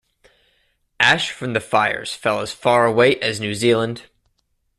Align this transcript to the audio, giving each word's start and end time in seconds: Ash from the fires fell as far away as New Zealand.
Ash 0.99 1.29
from 1.29 1.53
the 1.53 1.59
fires 1.59 2.11
fell 2.15 2.39
as 2.39 2.51
far 2.51 2.87
away 2.87 3.17
as 3.19 3.39
New 3.39 3.53
Zealand. 3.53 4.09